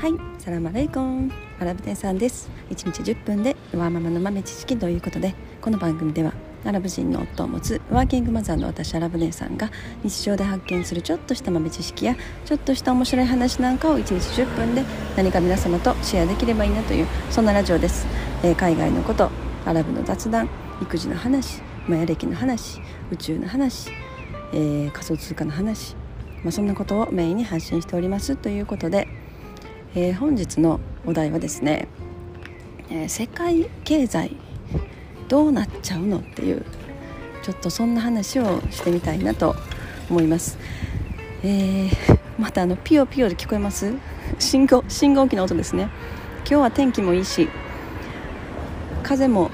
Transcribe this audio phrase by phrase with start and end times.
[0.00, 1.30] はい、サラマレイコン。
[1.58, 2.50] アラブ店さんです。
[2.70, 6.32] 1日10分でワーママの豆知識ということでこの番組では
[6.64, 9.70] アラブ人の夫を持つワーキングマザーの私アラブ姉さんが
[10.02, 14.84] 日常で発見するちょっとした豆知識やちょっとした面白い話なんかを1日10分で
[15.18, 18.06] 何か皆様とシェアできればいいなというそんなラジオです、
[18.42, 19.30] えー、海外のこと
[19.66, 20.48] アラブの雑談
[20.80, 22.80] 育児の話マヤ歴の話
[23.10, 23.90] 宇宙の話、
[24.54, 25.94] えー、仮想通貨の話、
[26.42, 29.19] まあ、そんなことをメインに発信しておりますということで
[29.94, 31.88] えー、本日のお題はですね、
[32.90, 34.36] えー、世界経済
[35.28, 36.64] どうなっちゃうのっていう
[37.42, 39.56] ちょっとそんな話をしてみたいなと
[40.08, 40.58] 思います、
[41.42, 43.92] えー、またあのピヨピヨで聞こえます？
[44.38, 45.88] 信号信号機の音ですね。
[46.48, 47.48] 今日は天気もいいし
[49.02, 49.50] 風も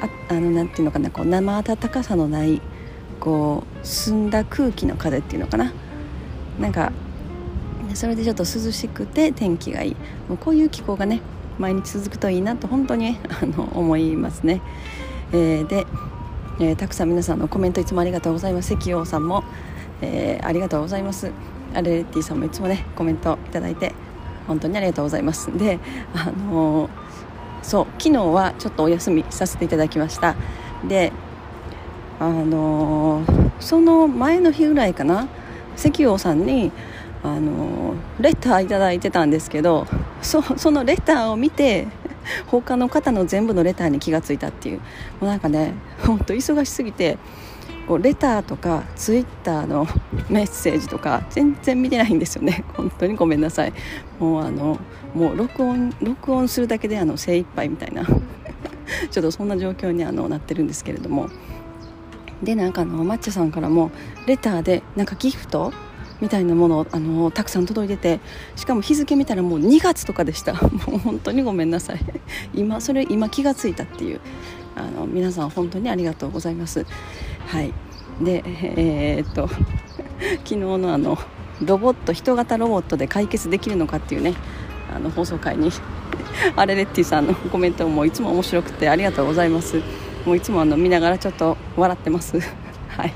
[0.00, 2.60] ああのなんていうのかなこう生暖かさのない
[3.18, 5.72] こう澄んだ空気の風っていうのかな。
[6.60, 6.92] なんか
[7.94, 9.96] それでちょっと涼しくて天気がいい。
[10.28, 11.20] もうこういう気候がね
[11.58, 14.62] 毎日続くといいなと本当にあの思いますね、
[15.32, 15.86] えー、で、
[16.60, 18.68] えー、たくさん皆さんのコメントいつもありがとうございます。
[18.70, 19.44] 関陽さんも、
[20.00, 21.30] えー、ありがとうございます。
[21.74, 23.92] アレレッティさんもいつもねコメントいただいて
[24.46, 25.56] 本当にありがとうございます。
[25.56, 25.78] で
[26.14, 26.90] あの
[27.62, 30.34] そう昨日はちょっとお休みさせていただきました。
[30.88, 31.12] で
[32.18, 33.22] あの
[33.60, 35.28] その前の日ぐらいかな
[35.76, 36.72] 関陽さんに
[37.22, 39.86] あのレターいただいてたんですけど
[40.22, 41.86] そそのレターを見て
[42.46, 44.78] 他の方の全部のレターに気がついたっていう。
[44.78, 44.84] も
[45.22, 47.18] うなんかねほんと忙しすぎて
[47.86, 49.86] こうレターとかツイッターの
[50.30, 52.64] メッセージとか全然見てないんですよね。
[52.74, 53.72] 本当にごめんなさい。
[54.18, 54.78] もうあの
[55.14, 58.04] もう録音録音するだけであの精一杯みたいな。
[59.10, 61.28] ちょっとそんな状況にあのなってるんですけれども。
[62.42, 63.92] でなんかあのマッチさんからも
[64.26, 65.72] レターでなんかギフト
[66.22, 68.20] みたいなものあのたくさん届いてて
[68.54, 70.54] しかも日付見たらもう2月とかでした。
[70.62, 71.98] もう本当にごめんなさい。
[72.54, 74.20] 今それ今気がついたっていう
[74.76, 76.86] あの皆さん本当にありがとうございます。
[77.48, 77.74] はい。
[78.22, 79.48] でえー、っと
[80.44, 81.18] 昨日のあの
[81.60, 84.34] ロボット人型ロボットで解決できるのかっていうね
[84.94, 85.72] あの放送回に
[86.54, 89.82] アレレッティさんのコメントもいつも面白くてありがとうございます。
[90.24, 92.38] もういつもあの見ながらちょっと笑ってます。
[92.86, 93.12] はい。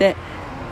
[0.00, 0.16] で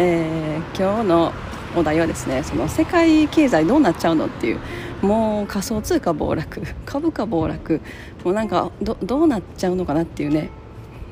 [0.05, 1.33] えー、今日の
[1.77, 4.59] お題はですねその世界経済どうなっちゃうのっていう
[5.01, 6.61] もう仮想通貨暴落。
[6.85, 7.81] 株価暴落。
[8.25, 10.51] もうなんかどうなっちゃうのかなっていうね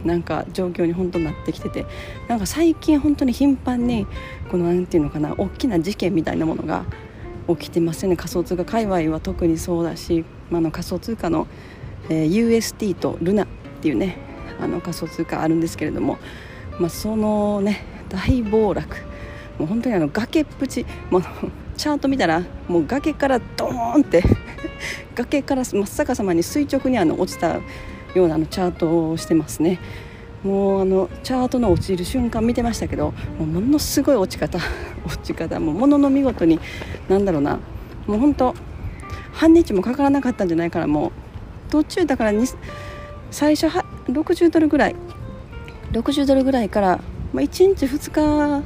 [0.04, 1.86] なんか状況に本当になってきてて
[2.26, 4.08] なんか最近本当に頻繁に
[4.50, 6.84] この何て言うのかな大きな事件みたいなものが
[7.48, 8.16] 起きてますよね。
[8.16, 11.46] 仮想通貨界隈は特にそうだし、まあ、の仮想通貨の、
[12.08, 13.46] えー、UST とルナっ
[13.82, 14.16] ていうね
[14.60, 16.18] あの仮想通貨あるんですけれども、
[16.80, 18.97] まあ、そのね大暴落。
[19.59, 20.84] もう本当にあの崖っぷち。
[21.10, 21.22] もう
[21.76, 24.22] チャート見たらもう崖からドーンって。
[25.15, 27.60] 崖から真っ逆さまに垂直にあの落ちた
[28.15, 29.78] ようなあのチャートをしてますね。
[30.44, 34.59] もうあのチャートの落ちる瞬間見てましたけどもうものすごい落ち方。
[35.06, 35.60] 落ち方。
[35.60, 36.59] もうものの見事に
[37.09, 37.59] なんだろうな。
[38.06, 38.54] もう本当
[39.32, 41.12] 半日もかからなかったんじゃないからもう
[41.71, 42.32] 途中だから
[43.31, 44.97] 最初は60ドルぐらい。
[45.92, 47.00] 60ドルぐらいから
[47.32, 48.64] まあ、1日2日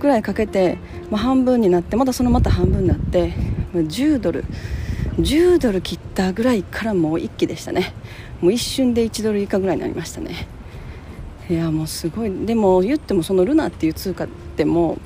[0.00, 0.78] ぐらいかけて、
[1.10, 3.34] まあ、半分になってまたそのまた半分になって、
[3.72, 4.44] まあ、10ドル
[5.18, 7.92] 10ドル切ったぐらいからもう一気でしたね。
[8.40, 10.46] もう一瞬で1ドル以下ぐらいになりましたね。
[11.50, 12.30] いやもうすごい。
[12.46, 14.98] でも言ってもそのルナっていう通貨っても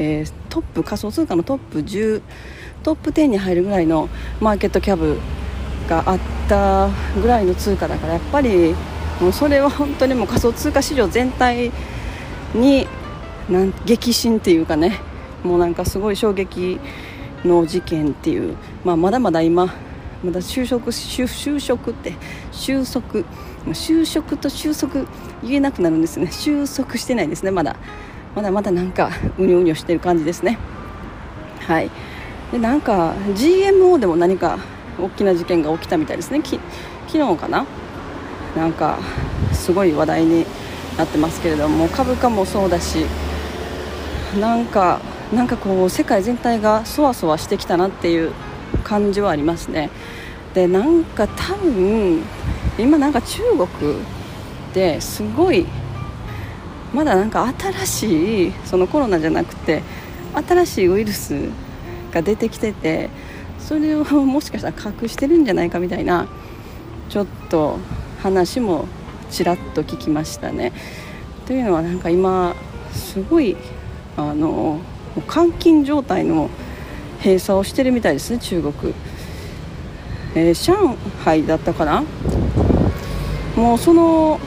[0.00, 2.22] えー、トップ仮想通貨のトップ10
[2.82, 4.08] トップ10に入るぐらいの
[4.40, 5.20] マーケットキャブ
[5.86, 6.88] があった
[7.20, 8.74] ぐらいの通貨だからやっぱり
[9.20, 11.70] もうそれは本当にもう仮想通貨市場全体
[12.54, 12.86] に
[13.48, 15.00] なん激震っていうかね
[15.44, 16.78] もうなんかすごい衝撃
[17.44, 19.66] の事件っていう、まあ、まだまだ今
[20.22, 22.14] まだ就職就職って
[22.52, 23.24] 収束
[23.66, 25.06] 就職と収束
[25.42, 26.30] 言えなくなるんですね。
[26.30, 27.76] 収束してないですねまだ。
[28.34, 30.58] まだまだなんかうにょうにょしてる感じですね。
[31.66, 31.90] はい。
[32.52, 34.58] でなんか GMO でも何か
[34.98, 36.40] 大きな事件が起きたみたいですね。
[36.42, 36.60] き
[37.08, 37.66] 昨日かな？
[38.56, 38.98] なんか
[39.52, 40.46] すごい話題に
[41.00, 43.06] なってますけれども株価もそうだし
[44.38, 45.00] なんか
[45.32, 48.32] なんかこう世界全体がそわそわしてきたなっていう
[48.84, 49.90] 感じはありますね。
[50.54, 52.22] でなんか多分
[52.78, 53.68] 今なんか中国
[54.74, 55.66] ですごい
[56.92, 59.82] まだなんか新しいそのコロナじゃなくて
[60.34, 61.48] 新しいウイルス
[62.12, 63.10] が出てきてて
[63.58, 66.26] それをもしかしたら隠してるんじゃないかみたいな
[67.08, 67.78] ちょっと
[68.20, 68.86] 話も
[69.30, 70.72] ちらっと聞きましたね。
[71.46, 72.54] というのはなんか今
[72.92, 73.56] すごい
[74.16, 74.80] あの
[75.32, 76.50] 監禁状態の
[77.22, 78.94] 閉鎖をしてるみたいですね中国、
[80.34, 82.04] えー、上海だったかな？
[83.56, 84.38] もうその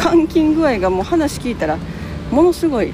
[0.00, 1.78] 監禁具合がもう話聞いたら
[2.30, 2.92] ものすごい。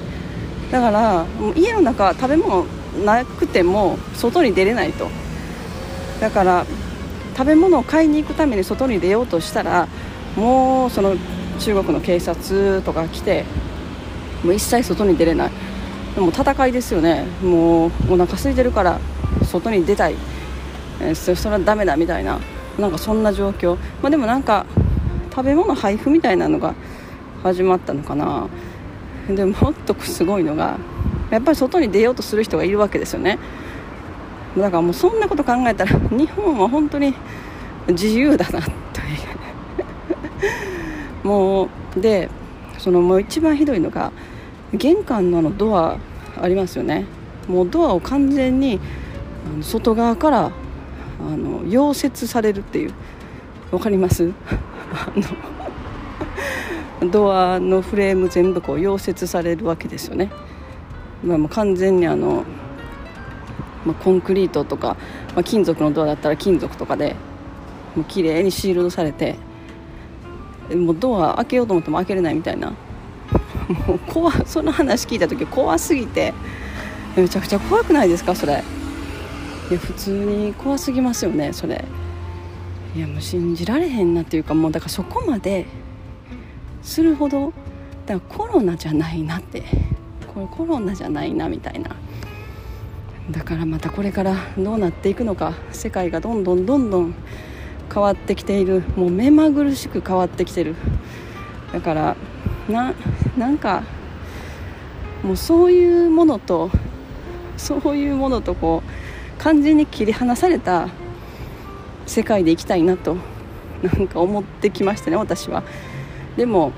[0.71, 2.65] だからもう家の中食べ物
[3.05, 5.09] なくても外に出れないと。
[6.19, 6.65] だから
[7.35, 9.87] 食べ物を買いに行くために外に出ようとしたら
[10.35, 11.15] もうその
[11.59, 13.45] 中国の警察とか来て
[14.43, 15.51] もう一切外に出れない。
[16.15, 17.25] でも戦いですよね。
[17.41, 18.99] もうお腹空いてるから
[19.43, 20.15] 外に出たい、
[21.01, 22.39] えー、それはダメだみたいな。
[22.77, 24.65] なんかそんな状況、まあ、でもなんか
[25.29, 26.73] 食べ物配布みたいなのが
[27.43, 28.47] 始まったのかな。
[29.27, 30.77] でもっとすごいのが
[31.29, 33.39] やっぱり外に出ようとする人がいるわけですよね。
[34.57, 37.13] だからもうそんなこと考えたら日本は本当に
[37.87, 38.73] 自由だなという。
[41.23, 42.29] もうで
[42.77, 44.11] そのもう一番ひどいのが
[44.73, 45.97] 玄関ののドア
[46.41, 47.05] ありますよね。
[47.47, 48.79] もうドアを完全に
[49.61, 50.51] 外側からあ
[51.21, 52.93] の溶接されるっていう。
[53.73, 54.31] 分かります？
[57.11, 60.29] ドアのフレーム全部こう溶接されるわけですよね、
[61.23, 62.43] まあ、もう完全にあの、
[63.83, 64.95] まあ、コンクリートとか、
[65.33, 67.15] まあ、金属のドアだったら金属とかで
[67.95, 69.35] もう綺麗にシールドされて
[70.75, 72.73] もうドア開けようと思っても開けれないみたいな。
[73.87, 76.33] もう怖その話聞いた時怖すぎて。
[77.15, 78.63] めちゃくちゃ怖くないですかそれ。
[79.69, 81.85] いや普通に怖すぎますよねそれ。
[82.95, 85.65] いやもう信じられへんなっていうかもうだからそこまで
[86.81, 87.53] するほど
[88.05, 89.63] だからコロナじゃないなって。
[90.33, 91.95] これコロナじゃないなみたいな。
[93.29, 97.15] だからまたこれからどうなっていくのか世界がどんどんどんどん
[97.93, 98.83] 変わってきている。
[98.95, 100.75] もう目まぐるしく変わってきてる。
[101.71, 102.15] だから
[102.69, 102.93] な
[103.37, 103.83] なんか
[105.23, 106.69] もうそういうものと
[107.57, 110.89] そういうものとこう完全に切り離された
[112.05, 113.17] 世界で生きたいなと
[113.81, 115.63] なんか思ってきましたね私は。
[116.37, 116.71] でも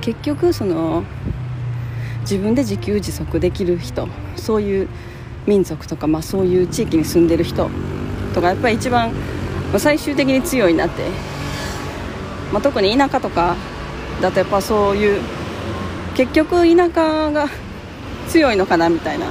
[0.00, 1.04] 結局その
[2.20, 4.88] 自分で自給自足できる人そういう
[5.46, 7.70] 民族とか、まあ、そういう地域に住んでる人
[8.34, 9.12] とかやっぱり一番
[9.78, 11.02] 最終的に強いなって、
[12.52, 13.56] まあ、特に田舎とか
[14.22, 15.20] だとやっぱそういう
[16.14, 17.48] 結局田舎が
[18.28, 19.26] 強いのかなみたいな。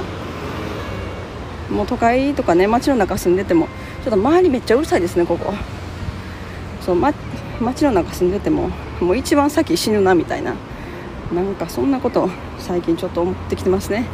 [1.70, 3.66] もう都会とかね街の中住んでても
[4.04, 5.52] ちょっと周りめっちゃうるさいですねここ。
[6.80, 7.12] そう、ま、
[7.60, 10.54] 街の中住んでてももう一番先死ぬなみたいな。
[11.34, 12.30] なんかそんなこと
[12.60, 14.06] 最近ちょっと思ってきてますね。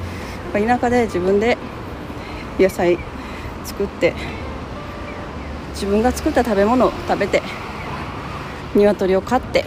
[0.55, 1.59] 田舎で自分で
[2.59, 2.99] 野菜
[3.65, 4.15] 作って
[5.83, 7.43] 自分が作った食べ物を食べて
[8.77, 9.65] 鶏を飼って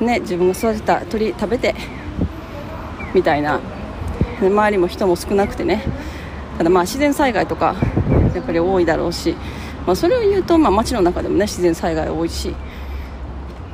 [0.00, 1.74] ね、自分が育てた鳥食べて
[3.14, 3.60] みたいな。
[4.40, 5.82] 周りも人も少なくてね。
[6.58, 7.74] ただまあ自然災害とか
[8.34, 9.34] やっぱり多いだろうし、
[9.86, 12.54] まあ、それを言うとまあ街の中でもね自然災害多いし、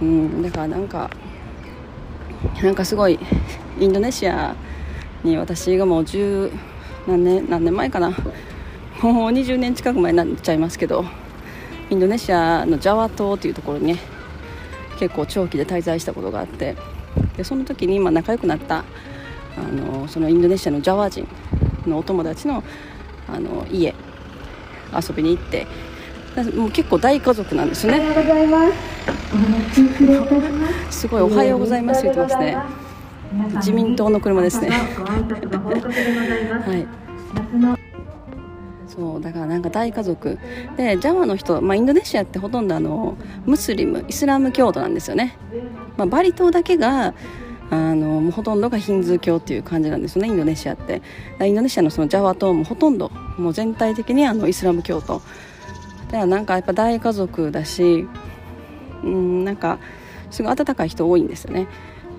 [0.00, 1.10] うん、だからなんか
[2.62, 3.18] なんかすごい
[3.78, 4.54] インドネシア
[5.22, 6.52] に私がもう10
[7.06, 8.12] 何年何年前かな
[9.02, 11.04] もう20年近く前になっちゃいますけど
[11.90, 13.98] インドネシアのジャワ島というところにね
[14.98, 16.76] 結構長期で滞在したことがあって
[17.36, 18.84] でその時に今仲良くなった
[19.58, 21.26] あのそのインドネシアのジャワ人
[21.86, 22.62] のお友達の
[23.28, 23.94] あの家
[24.92, 25.66] 遊びに行って
[26.54, 28.00] もう結構大家族なんですよね。
[30.90, 31.06] す。
[31.06, 32.56] ごいおはようございます言ってますね。
[33.56, 34.70] 自民党の車ですね。
[34.74, 34.76] は
[37.76, 37.81] い
[38.94, 40.38] そうだからなんか大家族。
[40.76, 45.36] でジャワの人、まあ、インドネシアってほとんどあのムスリムイスラム教徒なんですよね、
[45.96, 47.14] まあ、バリ島だけが
[47.70, 51.00] あのほとんどがヒンズー教っていう感じなんですねインドネシアって。
[51.40, 55.22] インドネシアのそのジャワ島もほとんどもう全体的にあのイスラム教徒。
[56.08, 58.06] だからなんかやっぱ大家族だし
[59.02, 59.78] うんなんか
[60.30, 61.66] すごい温かい人多いんですよね。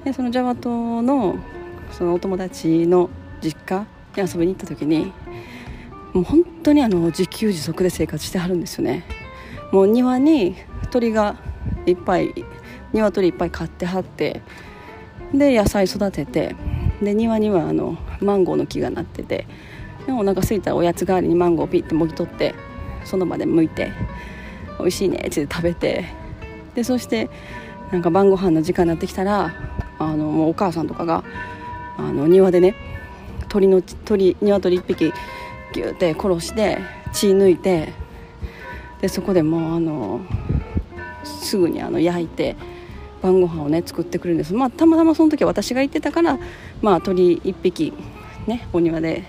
[0.03, 1.35] でそのジャワ島の
[1.91, 3.11] そのお友達の
[3.41, 5.13] 実家に遊びに行った時に
[6.13, 9.03] もう本当にあの自給自足で生活してはるんですよね。
[9.71, 10.55] もう庭に
[10.91, 11.37] 鳥が
[11.85, 12.45] いっぱい
[12.93, 14.41] 鶏いっぱい飼ってはって
[15.33, 16.55] で野菜育てて
[17.01, 19.47] で庭にはあのマンゴーの木がなってて
[20.05, 22.53] でお腹すいたらおやつ代わりにマンゴーをピッてもぎ取って
[23.03, 23.91] その場で剥いて
[24.79, 26.05] 美味しいねって食べて
[26.75, 27.29] でそして
[27.91, 29.53] なんか晩ご飯の時間になってきたら
[29.99, 31.23] あのもうお母さんとかが
[31.97, 32.75] あの庭でね
[33.49, 35.13] 鳥の鳥鶏1匹
[35.73, 36.77] ギューって殺して
[37.11, 37.93] 血抜いて
[39.01, 40.21] でそこでもうあの
[41.23, 42.55] すぐにあの焼いて
[43.21, 46.39] 晩ご飯をね作ってくれるんですまあたまたまその時私が行ってたから
[46.81, 47.93] まあ鳥1匹
[48.47, 49.23] ねお庭で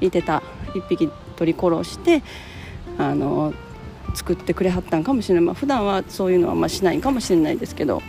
[0.00, 0.42] いてた
[0.74, 2.22] 1匹取り殺して
[2.98, 3.52] あの
[4.14, 8.02] 作ってくれはったんかもしれない、まあ、普段はそういうのはあしないかもしれないですけど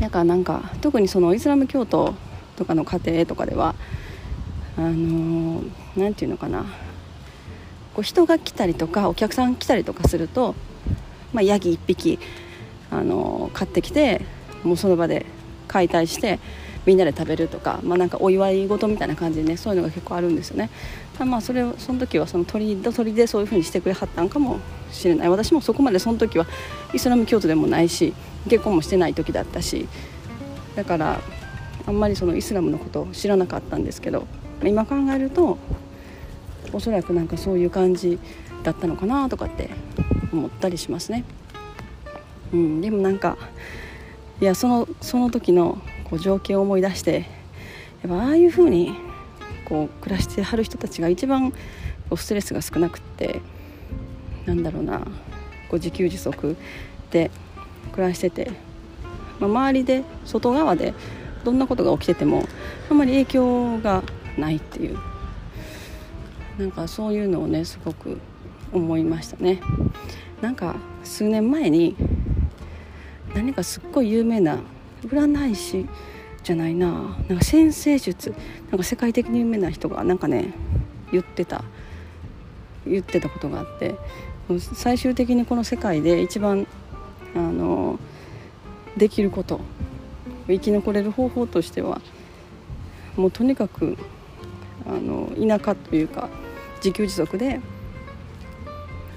[0.00, 2.14] だからなんか特にそのイスラム教徒
[2.56, 3.74] とかの家庭とかでは
[4.76, 5.62] あの
[5.96, 6.64] 何て言うのかな。
[7.94, 10.54] こう人が来たりとかお客さん来たりとかすると、
[11.32, 12.18] まあ、ヤギ1匹
[12.90, 14.22] あの買ってきて
[14.64, 15.26] もうその場で
[15.68, 16.40] 解体して
[16.86, 20.70] みんなで食べるとか,、まあ、なんかお祝い事みたいな感じでねそういうのが結構あるんですよね。
[21.20, 24.58] まあそれをその時はその鳥と鳥でそういう風にしてくれはったんかも
[24.90, 25.28] しれない。
[25.28, 26.46] 私もそこまでその時は
[26.92, 28.12] イスラム教徒でもないし
[28.48, 29.86] 結婚もしてない時だったし
[30.74, 31.20] だから
[31.86, 34.26] あんまりそのイスラムのことを知らなかったんですけど
[34.62, 35.58] 今考えると
[36.72, 38.18] おそらくなんかそういう感じ
[38.62, 39.70] だったのかなとかって
[40.32, 41.24] 思ったりしますね。
[42.52, 43.36] うん、でもなんか
[44.40, 47.26] いやそのその時のこう情景を思い出して
[48.02, 48.94] やっぱああいう風に
[49.64, 51.56] こう暮らしてはる人たちが一番こ
[52.12, 53.40] うストレスが少なくって
[54.46, 55.04] なんだろうなこ
[55.72, 56.56] う自給自足
[57.10, 57.30] で
[57.92, 58.50] 暮らしてて、
[59.40, 60.94] まあ、周りで外側で
[61.44, 62.44] どんなことが起きてても
[62.90, 64.02] あんまり影響が
[64.38, 64.98] ないっていう。
[66.58, 68.20] なんかそういうのをねすごく
[68.72, 69.60] 思いましたね。
[70.40, 71.96] なんか数年前に
[73.34, 74.58] 何かすっごい有名な
[75.06, 75.86] 占い師
[76.42, 78.34] じゃないななんか先生術
[78.70, 80.52] なんか世界的に有名な人がなんかね
[81.10, 81.64] 言ってた
[82.86, 83.96] 言ってたことがあって
[84.58, 86.66] 最終的にこの世界で一番
[87.34, 87.98] あの
[88.96, 89.60] できること
[90.46, 92.00] 生き残れる方法としては
[93.16, 93.96] もうとにかく
[94.86, 96.28] あの田舎というか
[96.76, 97.60] 自給自足で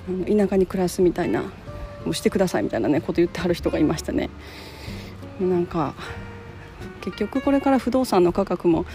[0.08, 1.44] あの田舎に暮らすみたいな
[2.06, 4.30] をしてくださいみたいなねこと言ってはる人がいましたね。
[5.40, 5.94] なんか
[7.02, 8.86] 結局これから不動産の価格も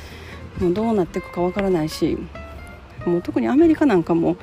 [0.60, 2.18] もうどうなっていくかわからないし
[3.06, 4.36] もう特にアメリカなんかも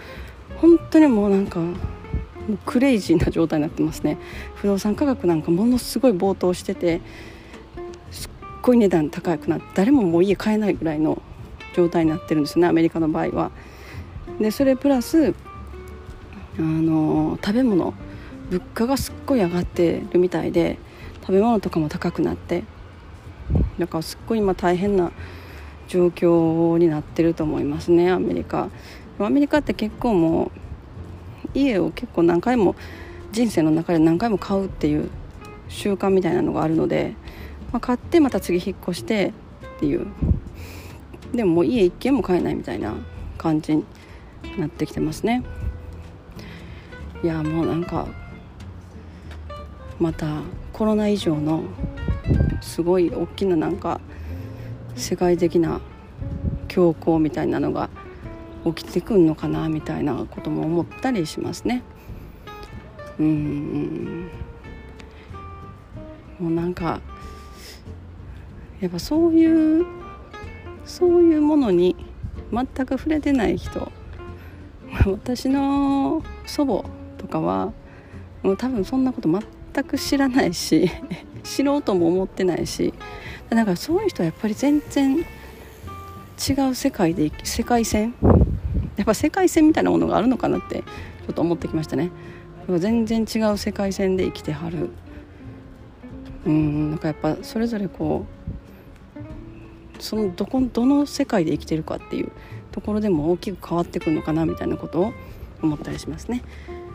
[0.57, 1.73] 本当にもうなんかも
[2.53, 4.17] うクレイジーな状態になってますね
[4.55, 7.01] 不動産価格なんかものすごい暴騰してて
[8.11, 8.31] すっ
[8.61, 11.21] ごい値段高くなって誰ももう家買えないぐらいの
[11.75, 13.51] 状態になってるんですねアメリカの場合は。
[14.39, 15.33] でそれプラス
[16.57, 17.93] あの食べ物
[18.49, 20.77] 物価がすっごい上がってるみたいで
[21.21, 22.63] 食べ物とかも高くなって
[23.77, 25.11] だからすっごい今大変な
[25.87, 28.69] 状況になってると思いますねアメリカ
[29.19, 30.51] アメリカって結構もう
[31.53, 32.75] 家を結構何回も
[33.31, 35.09] 人生の中で何回も買うっていう
[35.67, 37.15] 習慣みたいなのがあるので、
[37.71, 39.33] まあ、買ってまた次引っ越して
[39.77, 40.07] っていう
[41.33, 42.95] でももう家一軒も買えないみたいな
[43.37, 43.85] 感じに
[44.57, 45.43] なってきてますね
[47.23, 48.07] いやもうなんか
[49.99, 51.63] またコロナ以上の
[52.61, 53.99] すごい大きななんか
[54.95, 55.81] 世界的な
[56.67, 57.89] 恐慌みたいなのが
[58.65, 61.83] 起きてくんのかなみたいなことも思ったりしますね。
[63.19, 64.29] うん
[66.39, 67.01] もうなんか
[68.79, 69.85] やっぱそういう
[70.85, 71.95] そういうものに
[72.51, 73.91] 全く触れてない人。
[75.05, 76.83] 私の祖母
[77.17, 77.73] とかは
[78.41, 80.89] もう多分そんなこと全く知らないし
[81.43, 82.93] 知ろうとも思ってないし
[83.49, 85.23] だからそういう人はやっぱり全然違
[86.69, 88.15] う世界で世界線？
[88.95, 92.09] やっぱ世界線みたいなものがあるのかなってちょっと思ってきましたね。
[92.77, 94.89] 全然違う世界線で生きてはる。
[96.45, 98.68] うんなんかやっぱそれぞれこう
[99.99, 102.31] そのどこどの世界で生きてるかっていう
[102.71, 105.13] ところでも大きく変わってくるのかなみたいなことを
[105.61, 106.41] 思ったりしますね。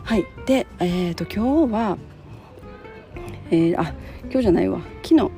[0.03, 0.27] はい。
[0.47, 1.99] で、えーと、今日は、
[3.51, 3.95] えー、あ
[4.25, 4.81] 今日じゃないわ。
[5.03, 5.31] 昨日。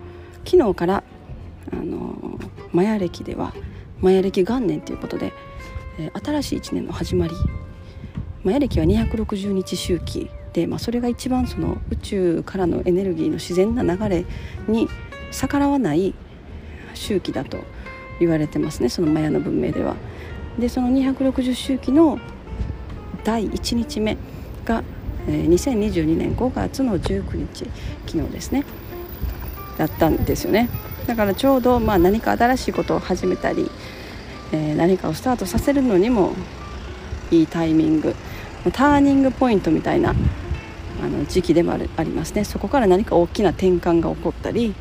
[0.45, 1.03] 昨日から
[1.73, 2.39] あの
[2.73, 3.53] マヤ歴では
[4.01, 5.33] マヤ歴元年ということで、
[5.99, 7.35] えー、新しい1年の始まり。
[8.45, 14.25] マヤ歴は260日周期で、まあ、それが一番その宇宙からのエネルギーの自然な流れ
[14.69, 14.89] に
[15.33, 16.15] 逆らわない
[16.97, 17.65] 周期だと
[18.19, 19.97] 言われてますねそのマヤの文明では。
[20.59, 22.19] でその260周期の
[23.25, 24.17] 第1日目
[24.65, 24.83] が、
[25.29, 27.67] えー、2022年5月の19日
[28.07, 28.65] 昨日ですね
[29.76, 30.71] だったんですよね
[31.07, 33.71] だからちょうどまあ何か新しいことを始めたり、
[34.53, 36.33] えー、何かをスタートさせるのにも
[37.31, 38.15] いいタイミング
[38.73, 40.15] ターニングポイントみたいな
[41.03, 44.75] あの時期でもあるありますねそこから何か大きな転換が起こったり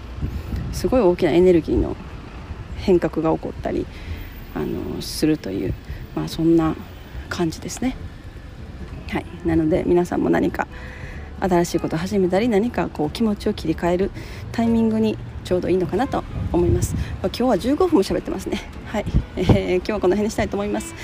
[0.71, 1.95] すごい大きなエネルギーの
[2.77, 3.85] 変革が起こったり
[4.53, 5.73] あのするという、
[6.15, 6.75] まあ、そんな
[7.29, 7.95] 感じですね。
[9.09, 10.67] はい、なので皆さんも何か
[11.39, 14.11] 新しいことを始めたり何かこう気持ちを切り替える
[14.51, 18.61] タイミングにちょうどいいのかなと思います、ま、今日は15分も喋ってますね。
[18.85, 19.05] はい、
[19.35, 20.95] えー、今日はこの辺にしたいと思います。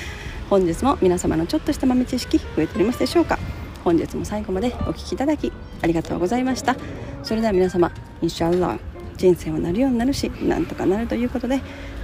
[0.50, 3.40] 本日も皆様のちょっとした豆知識増えておりますでしょうか。
[3.84, 5.52] 本日も最後までお聴きいただき
[5.82, 6.76] ありがとうございました。
[7.24, 8.91] それでは皆様インシャアラー。
[9.22, 11.62] 人生はなるようになるしなんとかなるということで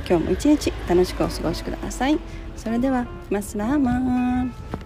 [0.07, 2.19] 今日も一日楽しくお過ごしください。
[2.55, 3.97] それではマスラーマ
[4.43, 4.76] ン。